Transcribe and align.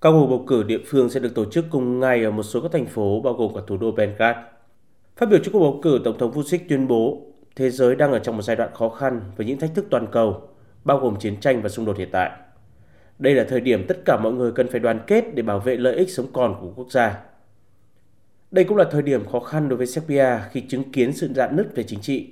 Các 0.00 0.10
cuộc 0.10 0.26
bầu 0.26 0.44
cử 0.46 0.62
địa 0.62 0.78
phương 0.86 1.10
sẽ 1.10 1.20
được 1.20 1.34
tổ 1.34 1.44
chức 1.44 1.64
cùng 1.70 2.00
ngày 2.00 2.24
ở 2.24 2.30
một 2.30 2.42
số 2.42 2.60
các 2.60 2.72
thành 2.72 2.86
phố 2.86 3.20
bao 3.20 3.34
gồm 3.34 3.54
cả 3.54 3.60
thủ 3.66 3.76
đô 3.76 3.92
Belgrade. 3.92 4.42
Phát 5.16 5.26
biểu 5.30 5.38
trước 5.38 5.50
cuộc 5.52 5.60
bầu 5.60 5.80
cử, 5.82 6.00
Tổng 6.04 6.18
thống 6.18 6.32
Vučić 6.32 6.58
tuyên 6.68 6.88
bố 6.88 7.22
thế 7.56 7.70
giới 7.70 7.96
đang 7.96 8.12
ở 8.12 8.18
trong 8.18 8.36
một 8.36 8.42
giai 8.42 8.56
đoạn 8.56 8.70
khó 8.74 8.88
khăn 8.88 9.20
với 9.36 9.46
những 9.46 9.58
thách 9.58 9.74
thức 9.74 9.86
toàn 9.90 10.06
cầu, 10.12 10.48
bao 10.84 10.98
gồm 10.98 11.16
chiến 11.18 11.40
tranh 11.40 11.62
và 11.62 11.68
xung 11.68 11.84
đột 11.84 11.98
hiện 11.98 12.08
tại. 12.12 12.30
Đây 13.18 13.34
là 13.34 13.44
thời 13.48 13.60
điểm 13.60 13.84
tất 13.88 14.04
cả 14.04 14.16
mọi 14.22 14.32
người 14.32 14.52
cần 14.52 14.68
phải 14.68 14.80
đoàn 14.80 15.00
kết 15.06 15.34
để 15.34 15.42
bảo 15.42 15.58
vệ 15.58 15.76
lợi 15.76 15.96
ích 15.96 16.10
sống 16.10 16.26
còn 16.32 16.56
của 16.60 16.72
quốc 16.76 16.90
gia. 16.90 17.20
Đây 18.50 18.64
cũng 18.64 18.76
là 18.76 18.84
thời 18.90 19.02
điểm 19.02 19.26
khó 19.26 19.40
khăn 19.40 19.68
đối 19.68 19.76
với 19.76 19.86
Serbia 19.86 20.38
khi 20.50 20.60
chứng 20.60 20.92
kiến 20.92 21.12
sự 21.12 21.28
dạn 21.34 21.56
nứt 21.56 21.74
về 21.74 21.82
chính 21.82 22.00
trị. 22.00 22.28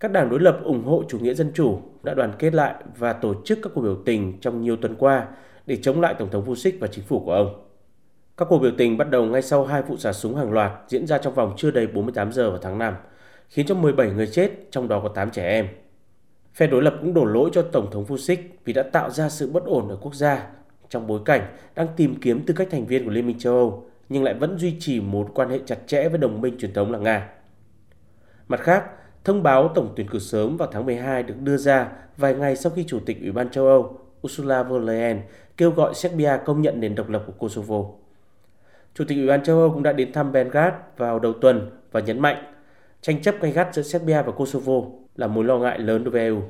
Các 0.00 0.12
đảng 0.12 0.28
đối 0.30 0.40
lập 0.40 0.60
ủng 0.64 0.84
hộ 0.84 1.04
chủ 1.08 1.18
nghĩa 1.18 1.34
dân 1.34 1.50
chủ 1.54 1.80
đã 2.02 2.14
đoàn 2.14 2.32
kết 2.38 2.54
lại 2.54 2.74
và 2.98 3.12
tổ 3.12 3.34
chức 3.44 3.58
các 3.62 3.72
cuộc 3.74 3.80
biểu 3.82 3.96
tình 4.04 4.40
trong 4.40 4.62
nhiều 4.62 4.76
tuần 4.76 4.94
qua 4.98 5.26
để 5.66 5.78
chống 5.82 6.00
lại 6.00 6.14
Tổng 6.18 6.30
thống 6.30 6.44
Vucic 6.44 6.80
và 6.80 6.86
chính 6.86 7.04
phủ 7.04 7.20
của 7.24 7.32
ông. 7.32 7.66
Các 8.36 8.46
cuộc 8.48 8.58
biểu 8.58 8.72
tình 8.78 8.96
bắt 8.96 9.10
đầu 9.10 9.24
ngay 9.24 9.42
sau 9.42 9.64
hai 9.64 9.82
vụ 9.82 9.96
xả 9.96 10.12
súng 10.12 10.36
hàng 10.36 10.52
loạt 10.52 10.72
diễn 10.88 11.06
ra 11.06 11.18
trong 11.18 11.34
vòng 11.34 11.54
chưa 11.56 11.70
đầy 11.70 11.86
48 11.86 12.32
giờ 12.32 12.50
vào 12.50 12.58
tháng 12.62 12.78
5, 12.78 12.94
khiến 13.48 13.66
cho 13.66 13.74
17 13.74 14.10
người 14.10 14.26
chết, 14.26 14.50
trong 14.70 14.88
đó 14.88 15.00
có 15.00 15.08
8 15.08 15.30
trẻ 15.30 15.48
em. 15.48 15.68
Phe 16.54 16.66
đối 16.66 16.82
lập 16.82 16.94
cũng 17.00 17.14
đổ 17.14 17.24
lỗi 17.24 17.50
cho 17.52 17.62
Tổng 17.62 17.90
thống 17.90 18.04
Vucic 18.04 18.40
vì 18.64 18.72
đã 18.72 18.82
tạo 18.82 19.10
ra 19.10 19.28
sự 19.28 19.50
bất 19.50 19.64
ổn 19.64 19.88
ở 19.88 19.96
quốc 19.96 20.14
gia 20.14 20.46
trong 20.88 21.06
bối 21.06 21.20
cảnh 21.24 21.56
đang 21.74 21.86
tìm 21.96 22.20
kiếm 22.20 22.46
tư 22.46 22.54
cách 22.54 22.68
thành 22.70 22.86
viên 22.86 23.04
của 23.04 23.10
Liên 23.10 23.26
minh 23.26 23.38
châu 23.38 23.54
Âu 23.54 23.86
nhưng 24.08 24.24
lại 24.24 24.34
vẫn 24.34 24.58
duy 24.58 24.76
trì 24.80 25.00
một 25.00 25.30
quan 25.34 25.50
hệ 25.50 25.58
chặt 25.66 25.78
chẽ 25.86 26.08
với 26.08 26.18
đồng 26.18 26.40
minh 26.40 26.58
truyền 26.58 26.72
thống 26.72 26.92
là 26.92 26.98
Nga. 26.98 27.28
Mặt 28.48 28.60
khác, 28.60 28.84
thông 29.24 29.42
báo 29.42 29.68
tổng 29.74 29.92
tuyển 29.96 30.08
cử 30.08 30.18
sớm 30.18 30.56
vào 30.56 30.68
tháng 30.72 30.86
12 30.86 31.22
được 31.22 31.34
đưa 31.40 31.56
ra 31.56 31.88
vài 32.16 32.34
ngày 32.34 32.56
sau 32.56 32.72
khi 32.72 32.84
Chủ 32.84 33.00
tịch 33.06 33.20
Ủy 33.20 33.32
ban 33.32 33.50
châu 33.50 33.66
Âu 33.66 33.98
Ursula 34.26 34.62
von 34.62 34.80
der 34.80 34.88
Leyen 34.88 35.20
kêu 35.60 35.70
gọi 35.70 35.94
Serbia 35.94 36.38
công 36.44 36.62
nhận 36.62 36.80
nền 36.80 36.94
độc 36.94 37.08
lập 37.08 37.24
của 37.26 37.32
Kosovo. 37.32 37.84
Chủ 38.94 39.04
tịch 39.08 39.18
Ủy 39.18 39.26
ban 39.26 39.42
châu 39.42 39.58
Âu 39.58 39.70
cũng 39.70 39.82
đã 39.82 39.92
đến 39.92 40.12
thăm 40.12 40.32
Belgrade 40.32 40.76
vào 40.96 41.18
đầu 41.18 41.32
tuần 41.32 41.70
và 41.92 42.00
nhấn 42.00 42.20
mạnh 42.20 42.54
tranh 43.00 43.22
chấp 43.22 43.34
gay 43.40 43.52
gắt 43.52 43.74
giữa 43.74 43.82
Serbia 43.82 44.22
và 44.22 44.32
Kosovo 44.32 44.82
là 45.16 45.26
mối 45.26 45.44
lo 45.44 45.58
ngại 45.58 45.78
lớn 45.78 46.04
đối 46.04 46.12
với 46.12 46.22
EU. 46.22 46.42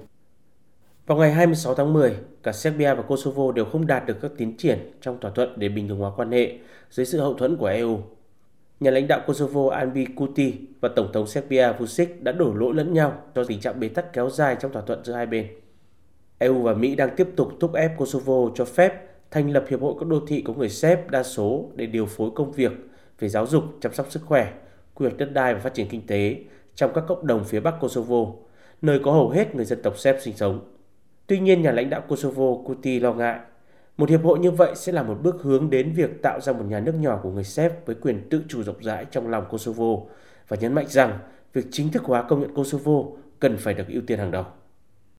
Vào 1.06 1.19
ngày 1.19 1.33
26 1.33 1.75
tháng 1.75 1.92
10, 1.92 2.17
cả 2.42 2.52
Serbia 2.52 2.94
và 2.94 3.02
Kosovo 3.02 3.52
đều 3.52 3.64
không 3.64 3.86
đạt 3.86 4.06
được 4.06 4.17
các 4.22 4.30
tiến 4.36 4.56
triển 4.56 4.92
trong 5.00 5.20
thỏa 5.20 5.30
thuận 5.30 5.58
để 5.58 5.69
bình 5.69 5.89
thường 5.89 5.98
hóa 5.98 6.11
quan 6.17 6.33
hệ 6.33 6.58
dưới 6.91 7.06
sự 7.06 7.20
hậu 7.20 7.34
thuẫn 7.34 7.56
của 7.56 7.67
EU. 7.67 7.98
Nhà 8.80 8.91
lãnh 8.91 9.08
đạo 9.08 9.20
Kosovo 9.27 9.70
Albi 9.70 10.06
Kuti 10.17 10.55
và 10.80 10.89
Tổng 10.97 11.12
thống 11.12 11.27
Serbia 11.27 11.72
Vučić 11.72 12.06
đã 12.20 12.33
đổ 12.33 12.55
lỗi 12.55 12.74
lẫn 12.74 12.95
nhau 12.95 13.22
cho 13.34 13.45
tình 13.45 13.61
trạng 13.61 13.80
bế 13.80 13.89
tắc 13.89 14.12
kéo 14.12 14.30
dài 14.30 14.56
trong 14.61 14.72
thỏa 14.72 14.83
thuận 14.83 15.05
giữa 15.05 15.12
hai 15.12 15.27
bên. 15.27 15.47
EU 16.41 16.62
và 16.62 16.74
Mỹ 16.74 16.94
đang 16.94 17.16
tiếp 17.16 17.28
tục 17.36 17.52
thúc 17.60 17.74
ép 17.74 17.98
Kosovo 17.98 18.50
cho 18.55 18.64
phép 18.64 18.92
thành 19.30 19.50
lập 19.50 19.64
Hiệp 19.69 19.80
hội 19.80 19.94
các 20.00 20.08
đô 20.08 20.20
thị 20.28 20.42
có 20.46 20.52
người 20.52 20.69
Séc 20.69 21.10
đa 21.10 21.22
số 21.22 21.70
để 21.74 21.86
điều 21.86 22.06
phối 22.06 22.30
công 22.34 22.52
việc 22.52 22.72
về 23.19 23.28
giáo 23.28 23.46
dục, 23.46 23.64
chăm 23.80 23.92
sóc 23.92 24.06
sức 24.10 24.22
khỏe, 24.24 24.52
quy 24.94 25.06
hoạch 25.06 25.18
đất 25.18 25.33
đai 25.33 25.55
và 25.55 25.61
phát 25.61 25.74
triển 25.74 25.88
kinh 25.88 26.06
tế 26.06 26.36
trong 26.74 26.91
các 26.94 27.05
cộng 27.08 27.27
đồng 27.27 27.44
phía 27.44 27.61
Bắc 27.61 27.74
Kosovo, 27.80 28.27
nơi 28.83 28.98
có 28.98 29.12
hầu 29.12 29.30
hết 29.30 29.55
người 29.55 29.64
dân 29.64 29.83
tộc 29.83 29.98
Séc 29.98 30.22
sinh 30.22 30.36
sống. 30.36 30.61
Tuy 31.27 31.38
nhiên, 31.38 31.62
nhà 31.62 31.72
lãnh 31.72 31.91
đạo 31.91 32.00
Kosovo 32.08 32.55
Kuti 32.64 33.00
lo 33.00 33.12
ngại 33.12 33.38
một 34.00 34.08
hiệp 34.11 34.24
hội 34.24 34.38
như 34.38 34.50
vậy 34.50 34.72
sẽ 34.74 34.92
là 34.92 35.02
một 35.02 35.18
bước 35.22 35.42
hướng 35.42 35.70
đến 35.70 35.92
việc 35.92 36.22
tạo 36.22 36.41
ra 36.41 36.52
một 36.52 36.64
nhà 36.68 36.80
nước 36.80 36.94
nhỏ 37.00 37.20
của 37.22 37.30
người 37.30 37.44
Séc 37.44 37.72
với 37.86 37.96
quyền 37.96 38.28
tự 38.30 38.42
chủ 38.48 38.62
rộng 38.62 38.83
rãi 38.83 39.05
trong 39.11 39.28
lòng 39.28 39.44
Kosovo 39.50 39.96
và 40.48 40.56
nhấn 40.61 40.74
mạnh 40.74 40.86
rằng 40.88 41.18
việc 41.52 41.66
chính 41.70 41.92
thức 41.92 42.02
hóa 42.02 42.22
công 42.22 42.41
nhận 42.41 42.55
Kosovo 42.55 43.02
cần 43.41 43.56
phải 43.56 43.74
được 43.74 43.88
ưu 43.88 44.02
tiên 44.06 44.18
hàng 44.18 44.30
đầu. 44.30 44.44